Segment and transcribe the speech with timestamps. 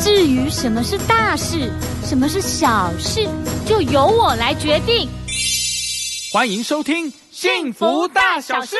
[0.00, 1.72] 至于什么是大事，
[2.04, 3.28] 什么是小事，
[3.66, 5.08] 就由我来决定。
[6.32, 8.76] 欢迎收听《幸福大小事》。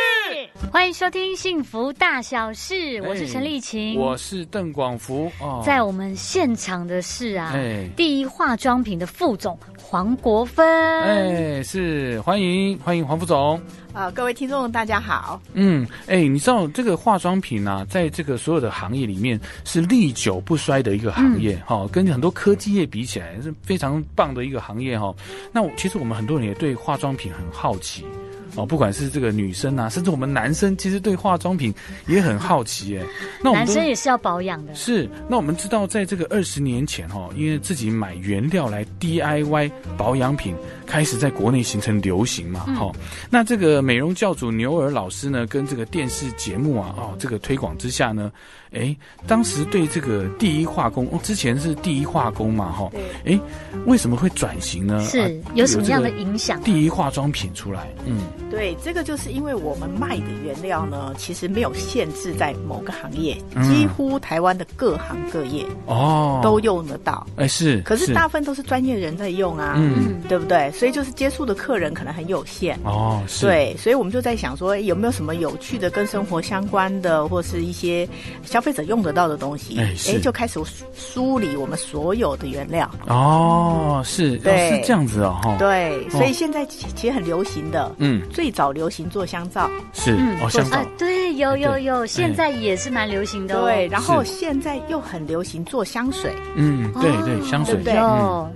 [0.70, 5.28] 欢迎收听《幸福大小事》，我是陈丽琴，我是邓广福。
[5.41, 7.53] 哦，在我们现场的是啊，
[7.97, 9.59] 第一化妆品的副总
[9.91, 10.66] 黄国芬。
[11.02, 13.59] 哎，是欢迎欢迎黄副总。
[13.95, 15.41] 啊，各位听众大家好。
[15.55, 25.14] 嗯，哎，你知道这个化妆品呢，在这个所有的行业里面是历久不衰的一个行业哈，跟很多科技业比起来是非常棒的一个行业哈。
[25.53, 28.05] 那其实我们很多人也对化妆品很好奇。
[28.56, 31.72] 哦，不管是这个女生啊，甚至我们男生，其实对化妆品
[32.09, 33.05] 也很好奇哎。
[33.41, 34.75] 那我们男生也是要保养的。
[34.75, 40.55] 是，那我们知道，在这个二十年前哈，因为自己买原料来 DIY 保养品，
[40.87, 42.93] 开始在国内形成流行嘛哈。
[43.31, 48.31] 那这个美容教主牛尔老师呢，跟这个电视节目啊，哦，这个推广之下呢。
[48.71, 48.95] 哎，
[49.27, 52.91] 当时对这个第一化工，哦之前是第一化工嘛，哈，
[53.25, 53.41] 哎，
[53.87, 55.03] 为什么会转型呢？
[55.06, 56.62] 是有什么样的影响？
[56.62, 67.27] 第一化妆品出来，嗯，对，这个就是因为我们卖的原料呢，其实没有限制在某个行业，几乎台湾的各行各业哦都用得到。
[67.37, 70.70] 哎，是，可是大部分都是专业人在用啊，嗯，对不对？
[70.72, 72.78] 所以就是接触的客人可能很有限。
[72.84, 78.08] 哦，是，对，所以我们就在想说，有没有什么有趣的跟生活相关的，或是一些。
[78.44, 80.58] 消费者用得到的东西，哎，就开始
[80.94, 82.91] 梳理我们所有的原料。
[83.06, 85.56] 哦，是，对，是这样子哦，哈。
[85.58, 90.12] 对，所以现在其实很流行的，嗯，最早流行做香皂，是，
[90.43, 93.60] 哦，香皂，对，有有有，现在也是蛮流行的。
[93.60, 97.94] 对，然后现在又很流行做香水，嗯，对对，香水，对，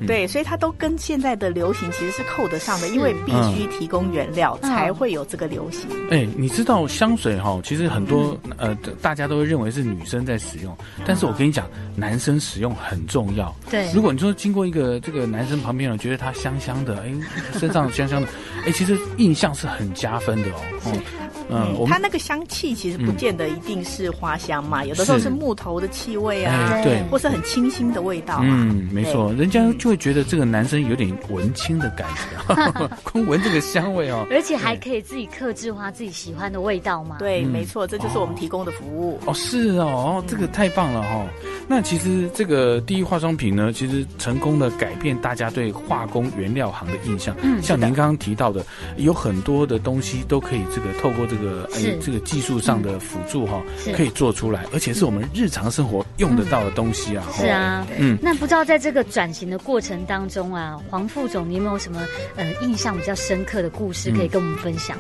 [0.06, 5.88] 对，所以它都跟现在的流行其实是扣得上的，因为必须提供原料才会有这个流行。
[6.10, 9.82] 哎，你知道香水哈，其实很多呃，大家都会认为是。
[9.92, 10.74] 女生在使用，
[11.04, 13.54] 但是我跟你讲，男生使用很重要。
[13.68, 17.12] 对，如果你说经过一个这个男生旁边，觉得他香香的，哎，
[17.58, 18.28] 身上香香的，
[18.64, 21.02] 哎，其实印象是很加分的哦。
[21.50, 28.41] 嗯，它那个香气其实不见得一定是花香嘛，有的时候是木头的气味啊，对，或是很清新的味道。
[28.42, 37.16] 嗯，没错，人家就会觉得这个男生有点文青的感觉， 光闻这个香味哦，而且还可以自己克制化自己喜欢的味道嘛。
[37.19, 39.20] 对，没错，这就是我们提供的服务。
[39.26, 41.26] 哦，是哦，哦，这个太棒了哈。
[41.75, 47.34] 那其实这个第一化妆品呢，其实成功的改变大家对化工原料行的印象。
[47.41, 48.62] 嗯，像您刚刚提到的，
[48.99, 53.62] 有很多的东西都可以这个透过这个哎这个技术上的辅助哈，
[53.97, 57.25] 可以做出来，而且是我们日常生活用得到的东西啊。
[57.32, 58.19] 是啊，嗯。
[58.21, 62.03] 那不知道在这个转型的过程当中啊，黄副总，你有没有什么
[62.37, 64.99] 呃印象比较深刻的故事可以跟我们分享？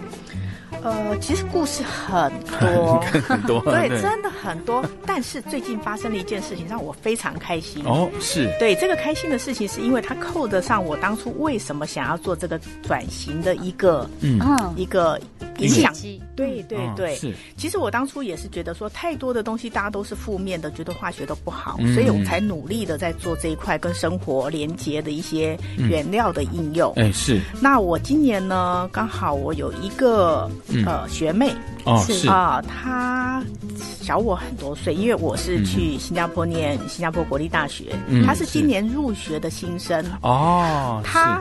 [0.82, 4.84] 呃，其实故事很多， 很多，对，真的很多。
[5.06, 7.84] 但是最近发生了一件事情，让我非常开心。
[7.86, 8.50] 哦，是。
[8.58, 14.40] 对这个开心的事情，是因为它扣得上我当初为什么想要做这个转型的一个，嗯，
[14.76, 15.20] 一个
[15.58, 15.92] 影响。
[16.34, 17.34] 对对对，是。
[17.56, 26.92] 其实我当初也是觉得说，太多的东西大家都是负面的，觉得化学都不好，所以我才努力的在做这一块跟生活连接的一些原料的应用。
[26.96, 27.40] 哎，是。
[27.60, 30.50] 那我今年呢，刚好我有一个。
[30.84, 31.52] 呃，学妹
[31.84, 33.42] 哦，是啊，她
[34.02, 37.96] 小我很多岁，因为我是去新加坡念新加坡国立大学，
[38.26, 40.04] 他是今年入学的新生。
[40.22, 41.00] 哦。
[41.04, 41.40] 他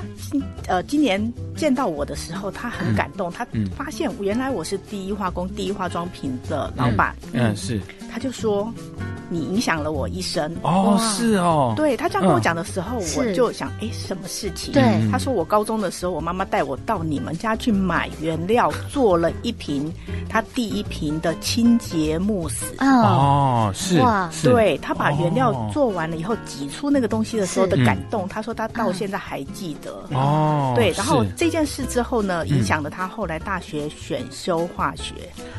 [0.68, 1.22] 呃，今年
[1.58, 3.46] 见到我的时候，他很感动，他
[3.76, 8.72] 发现原来我是第一化工、第一化妆品的老板，嗯，是，他就说。
[9.34, 10.54] 你影响了我一生。
[10.62, 14.74] 哦，是哦，对他这样跟我讲的时候，我就想，哎，什么事情？
[14.74, 19.90] 对，他说我高中的时候，我妈妈带我到你们家去买原料，做了一瓶
[20.28, 29.92] 他第一瓶的清洁慕斯哦，是哇，对他把原料做完了以后，挤出那个东西的时候的感动，他说他到现在还记得。
[30.12, 35.14] 哦，对，然后这件事之后呢，影响了他后来大学选修化学。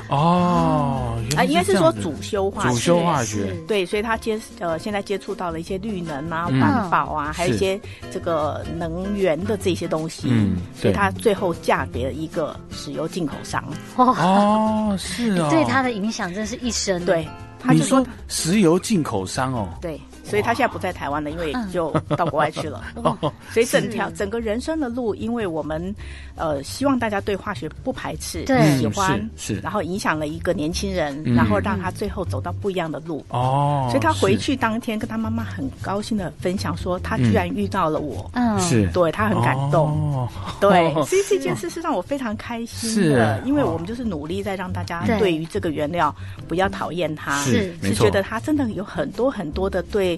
[0.08, 3.54] 哦，啊，应该是说主修化主修化学。
[3.66, 7.80] 对，所以他接呃，现在接触到了一些绿能啊、环保啊，还有一些
[8.10, 13.64] 这个能源的这些东西，嗯，所以他最后嫁给了一个石油进口商。
[13.96, 17.04] 哦，是哦， 对他的影响真是一生。
[17.04, 17.26] 对。
[17.64, 20.00] 他就说石油进口商哦，对。
[20.24, 22.82] 所以他现在不在台湾了，因为就到国外去了。
[23.50, 25.94] 所以整条整个人生的路，因为我们
[26.36, 28.46] 呃希望大家对化学不排斥，
[28.78, 33.24] 喜欢是，然后影响了一个年轻人，然后让他最后走到不一样的路。
[33.28, 38.30] 哦，所以他回去当天跟他妈妈很高兴的分享说，他居然遇到了我。
[38.34, 38.86] 嗯，是。
[38.92, 40.28] 对他很感动。
[40.60, 45.32] 对，所以这件事是让我非常开心的，因为我们就是努力在让大家对。
[45.32, 46.14] 于这个原料
[46.46, 50.11] 不要讨厌它，是是觉得它真的有很多很多的对。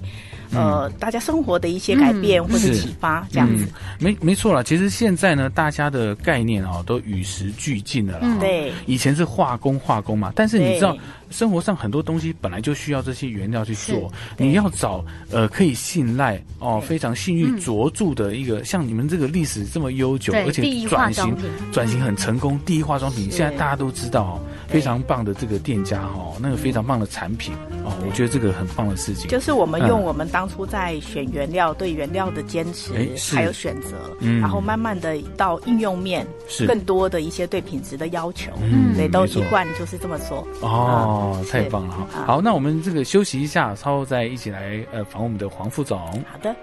[0.53, 3.67] 呃，大家生活的一些改变或者启发，这样子，
[3.99, 4.63] 没没错了。
[4.63, 8.19] 其实现在呢，大家的概念哦，都与时俱进了。
[8.23, 8.73] 嗯，对。
[8.87, 10.97] 以前是化工化工嘛，但是你知道。
[11.35, 14.09] 生活上很多东西本来就需要这些原料去做，
[14.39, 21.37] 你要找呃可以信赖哦，非常信誉卓著的一个，像你们这个历史这么悠久，而且转型
[21.73, 24.39] 转型很成功，第一化妆品现在大家都知道，
[24.69, 27.53] 非常棒的这个店家哈，那个非常棒的产品
[27.85, 29.27] 哦，我觉得这个很棒的事情。
[29.29, 32.93] 就是我们用我们当初在选原料对原料的坚持，
[33.35, 36.65] 还有选择，然后慢慢的到应用面，是。
[36.67, 41.24] 更多的一些对品质的要求，嗯，对，都一贯就是这么做哦。
[41.25, 42.07] 哦，太棒了哈！
[42.27, 45.99] 好，那我们这个休息一下，稍后再一起来呃访问我们的黄副总。
[45.99, 46.55] 好的。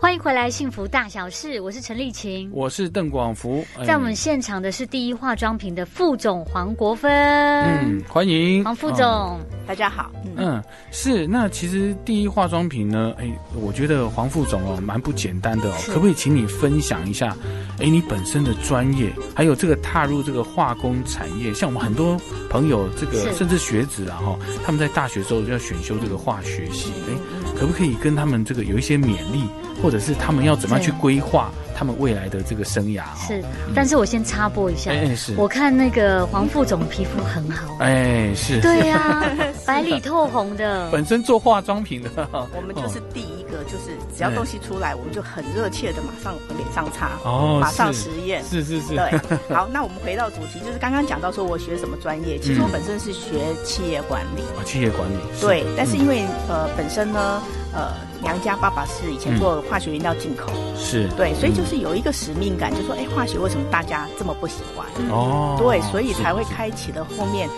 [0.00, 8.64] 欢迎回来，《幸福大小事》，我是陈丽琴，我是邓广福，在我们现场的是第一化妆品的副总黄国芬，嗯，欢迎。
[8.64, 10.60] 黄副总，大家好，嗯，
[10.90, 17.36] 是，那其实第一化妆品呢，哎，我觉得黄副总哦，蛮不简单的哦，可不可以请你分享一下，
[17.78, 22.18] 哎，你本身的专业，还有这个踏入这个化工产业，像我们很多
[22.48, 27.14] 朋友，这个甚至学子啊哈，他们在大学时候就要选修这个化学系，哎，
[27.54, 29.44] 可不可以跟他们这个有一些勉励？
[29.90, 33.02] 或者是他们要怎么样去规划他们未来的这个生涯？
[33.26, 33.42] 是，
[33.74, 39.24] 但是我先插播一下，哎是，我看那个黄副总皮肤很好，哎，是，对呀，
[39.66, 48.62] 白里透红的，本身做化妆品的， 我们就是第一个，就是只要东西出来，我们就很热切的马上往脸上擦，哦，马上实验，是。
[48.62, 49.18] 是是，对，
[49.52, 57.42] 好，那我们回到主题，就是刚刚讲到说我学什么专业，其实我本身是学企业管理，啊，企业管理，对，但是因为呃本身呢，
[57.72, 57.92] 呃。
[58.22, 64.86] 娘家爸爸是以前做化学原料进口，是对，所以就是有一个使命感，就说，哎，化学为什么大家这么不喜欢？
[65.10, 67.48] 哦，对，所以才会开启了后面，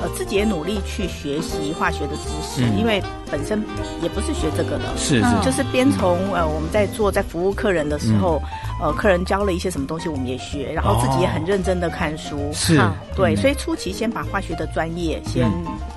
[0.00, 3.02] 呃，自己也努力去学习化学的知识，因为
[3.32, 3.64] 本身
[4.00, 8.40] 也不是学这个的，是是，就是边从呃我们在做在服务客人的时候。
[8.82, 12.50] 呃，客人教了一些什么东西，我们也学，然后自己也很认真的看书。
[12.52, 12.80] 是，
[13.14, 15.48] 对，所以初期先把化学的专业先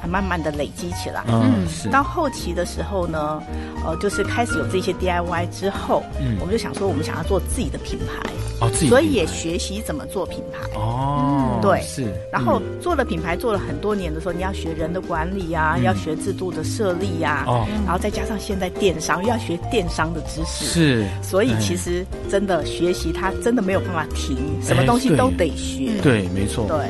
[0.08, 1.24] 慢慢的累积起来。
[1.28, 1.90] 嗯，是。
[1.90, 3.42] 到后期的时候呢，
[3.84, 8.32] 呃，就是开始有这些 DIY 之后，嗯，我们就想说，我们想要做自己的品牌。
[8.60, 8.90] 哦，自己。
[8.90, 10.68] 所以也学习怎么做品牌。
[10.78, 12.14] 哦，对，是。
[12.32, 17.46] 然后做了品牌做了很多年的时候，你要学人的管理啊，要学制度的设立呀。
[17.48, 17.66] 哦。
[17.86, 20.66] 然后再加上现在电商，又要学电商的知识。
[20.66, 21.06] 是。
[21.22, 22.66] 所以其实真的。
[22.66, 26.02] 学习它真的没有办法停，什么东西都得学。
[26.02, 26.68] 对，没错。
[26.68, 26.90] 对，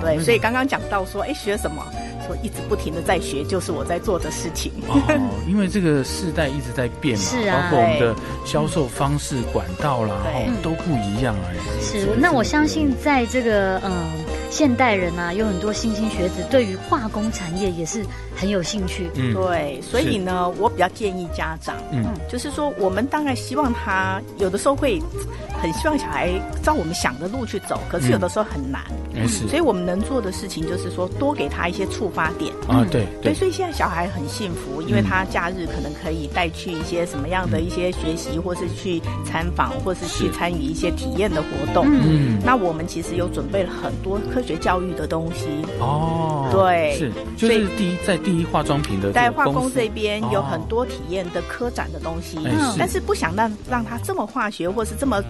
[0.00, 1.84] 对，所以刚刚讲到说，哎，学什么？
[2.30, 4.70] 说一直不停的在学，就是我在做的事情。
[4.88, 5.00] 哦，
[5.48, 10.14] 因为这个世代一直在变嘛，是啊，包括我们的销售方式、管道啦，
[10.62, 11.50] 都不一样啊。
[11.80, 14.19] 是，那我相信在这个嗯。
[14.50, 18.04] 现代人啊，有很多新兴学子对于化工产业也是
[18.36, 19.08] 很有兴趣。
[19.14, 25.00] 嗯，对，所以呢，我比较建议家长，嗯，就是说，我们当然希望他有的时候会
[25.62, 26.30] 很希望小孩
[26.62, 28.82] 照我们想的路去走，可是有的时候很难。
[29.12, 29.46] 没事。
[29.48, 32.52] 所以我们能做的事情就是说，多给他一些触发点。
[32.68, 33.34] 啊，对对。
[33.34, 41.86] 所以现在小孩很幸福，因为他假日可能可以带去一些什么样的一些学习，或是去参访，或是去参与一些体验的活动。
[41.88, 42.38] 嗯。
[42.44, 45.46] 那我们其实有准备了很多科学教育的东西。
[45.78, 52.38] 哦，对，是，就是第一在第一化妆品的在化工这边有很多体验的科展的东西，
[52.78, 55.22] 但是不想让让他这么化学或是这么。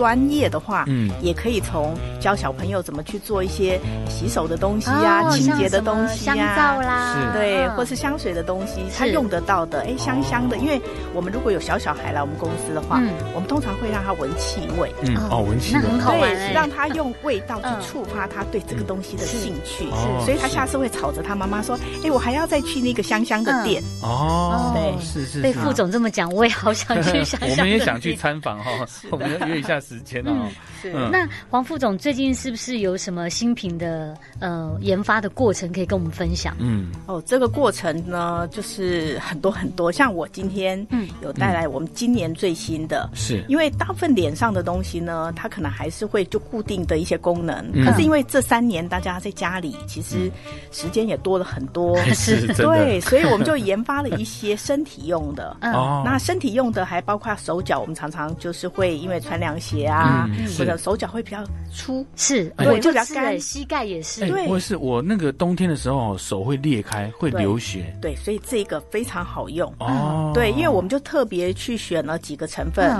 [0.00, 3.78] 专业的话，嗯，也可以从教小朋友怎么去做一些
[4.08, 10.56] 洗手的东西啊，清洁的东西呀，香皂啦，是，对，或是香水的东西，他用得到的，哎，香香的。
[10.56, 10.80] 因为
[11.12, 13.10] 我们如果有小小孩来我们公司的话，嗯。
[13.34, 25.42] 我们通常会让他闻气味，嗯，哦，闻气味，对，让他用味道去触发他对这个东西的兴趣，是，所以他下次会吵着他妈妈说，哎，我还要再去那个香香的店，哦，对，是是。
[25.42, 27.50] 被副总这么讲，我也好想去 香香。
[27.50, 28.70] 我们也想去参访哈，
[29.12, 29.78] 我们约一下。
[29.90, 30.48] 时间哦。
[30.80, 30.92] 是。
[31.10, 36.56] 那黄副总最近是不是有什么新品的呃研发的过程可以跟我们分享？
[36.60, 41.08] 嗯，哦，这个过程呢，就是很多很多，像我今天嗯。
[41.22, 43.44] 有带来我们今年最新的，是。
[43.48, 50.30] 因为大部分脸上的东西呢，它可能还是会就固定的一些功能，可是因为这三年大家在家里其实
[50.70, 55.72] 时间也多了很多， 是 对，所以我们就研发了一些身体用的， 嗯，
[56.04, 72.90] 那身体用的还包括手脚，我们常常就是会因为穿凉鞋啊，或者手脚会比较粗，是，对就比较干，膝盖也是，对，不是我那个冬天的时候手会裂开，会流血，对，所以这个非常好用，哦，对，因为我们就特别去选了几个成分。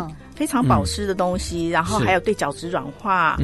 [0.40, 3.36] 非常保湿的东西，然后还有对角质软化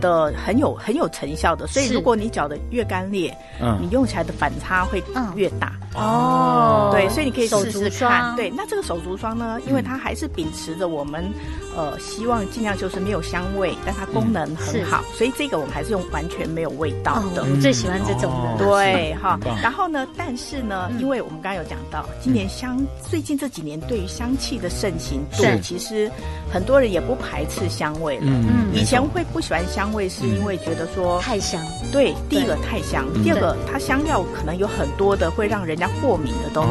[0.00, 3.36] 的很有很有成效的，所以如果你脚的越干裂，
[3.80, 5.02] 你用起来的反差会
[5.34, 5.72] 越大。
[5.96, 6.90] 哦。
[6.92, 8.36] 对，所以你可以试试看。
[8.36, 11.24] 对，那这个手足霜呢，因为它还是秉持着我们
[11.76, 17.42] 呃希望尽量就是没有香味，但它功能很好，所以这个我们还是用完全没有味道的。
[17.42, 18.64] 我最喜欢这种的。
[18.64, 22.80] 对哈，然后呢，但是呢，因为我们刚刚有讲到，今年香
[23.10, 26.08] 最近这几年对于香气的盛行度，其实。
[26.50, 28.26] 很多人也不排斥香味了。
[28.26, 31.60] 嗯，以前会不喜欢香味，是因为觉得说太香。
[31.92, 36.66] 对，第一个太香，第二个它香料可能有很多的会让人家过敏的东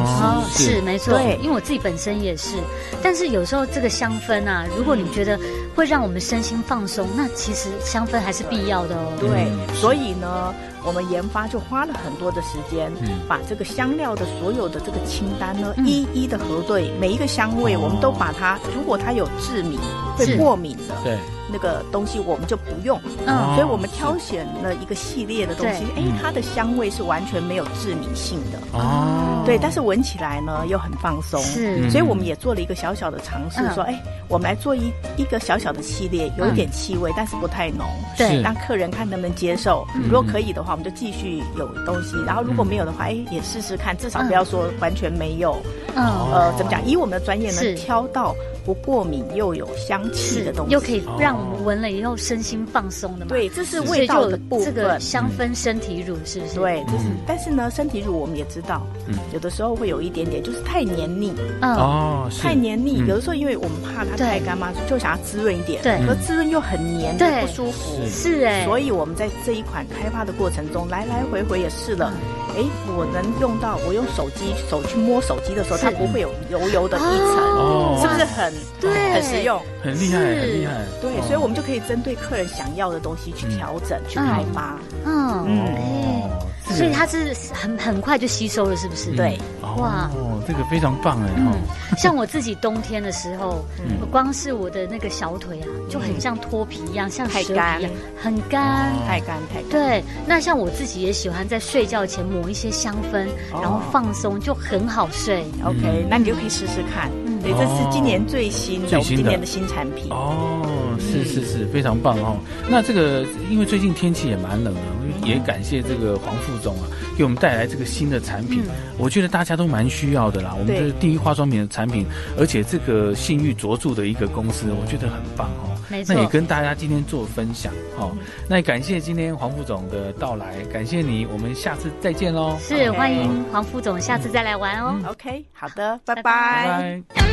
[0.50, 0.64] 西。
[0.64, 1.14] 是没错。
[1.14, 2.56] 对，因为我自己本身也是。
[3.02, 5.38] 但是有时候这个香氛啊，如果你觉得
[5.74, 9.12] 会让我们身心放松，那其实香氛还是必要的哦。
[9.20, 10.54] 对，所以呢。
[10.84, 12.92] 我们研发就花了很多的时间，
[13.26, 19.78] 把这个香料的所有的这个清单呢，一一的核对，每一个香味，我们都把它，如果它有致敏、
[20.16, 21.18] 会过敏的，对。
[21.52, 28.58] 那个东西我们就不用，嗯，所以我们挑选了一个系列的东西，哎，它的香味是完全没有致敏性的。
[28.72, 37.86] 哦，对，但是闻起来呢又很放松，是，所以我们也做了一个小小的尝试，说，哎，我们来做一一个小小的系列，有一点气味，但是不太浓，
[38.16, 45.56] 对，让客人看能不能接受，如果可以的话，我们就继续有东西，然后如果没有的话，哎，也试试看，至少不要说完全没有，
[45.94, 46.84] 嗯，呃，怎么讲？
[46.86, 48.34] 以我们的专业呢，挑到。
[48.64, 53.28] 不过敏又有香气的东西，又可以让我们闻了以后身心放松的嘛？
[53.28, 54.64] 对，这是味道的部分。
[54.64, 56.54] 这个香氛身体乳是不是？
[56.54, 57.04] 对，就是。
[57.26, 58.86] 但是呢，身体乳我们也知道，
[59.34, 61.34] 有的时候会有一点点，就是太黏腻。
[61.60, 63.04] 嗯哦，太黏腻。
[63.06, 65.82] 有的时候因为我们怕它太干嘛，就想要滋润一点。
[65.82, 68.00] 对，可滋润又很黏，对不舒服。
[68.08, 68.64] 是哎。
[68.64, 72.12] 所以我们在这一款开发的过程中，来来回回也试了。
[72.56, 72.62] 哎，
[72.96, 80.72] 我能用到，我用手机手去摸手机的时候，它不会有油油的一层，是不是很对，很实用，很厉害，很厉害。
[81.02, 84.78] 对，所以我们就可以针对客人想要的东西去调整、去开发。
[85.04, 86.30] 嗯嗯，
[86.74, 89.10] 所以它是很很快就吸收了，是不是？
[89.16, 89.38] 对，
[89.76, 91.28] 哇，哦这个非常棒哎。
[91.36, 91.52] 嗯，
[91.98, 93.64] 像我自己冬天的时候，
[94.10, 97.80] 光是我的那个小腿啊，就很像脱皮一样，像蛇皮一样，
[98.22, 99.70] 很干，太干太干。
[99.70, 102.44] 对，那像我自己也喜欢在睡觉前抹。
[102.44, 105.44] 一些香氛，然后放松就很好睡。
[105.64, 107.10] OK，那你就可以试试看。
[107.42, 110.12] 对，这是今年最新的，今年的新产品。
[110.12, 110.62] 哦，
[111.00, 112.36] 是是是，非常棒哦。
[112.68, 114.80] 那这个因为最近天气也蛮冷的，
[115.24, 118.62] 也感谢这个黄副总啊，给我们带来这个新的产品。
[118.98, 120.54] 我觉得大家都蛮需要的啦。
[120.58, 122.06] 我们这是第一化妆品的产品，
[122.38, 125.70] 而且这个信誉卓著的一个公司，我觉得很棒哦。
[126.06, 128.10] 那也跟大家今天做分享哦。
[128.48, 132.56] 那也感谢今天黄副总的到来，感谢你，我们下次再见喽。
[132.58, 134.98] 是，欢迎黄副总下次再来玩哦。
[135.08, 137.23] OK，好的，拜拜。